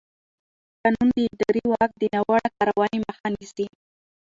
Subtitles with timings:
[0.83, 3.65] قانون د ادارې د واک د ناوړه کارونې مخه نیسي.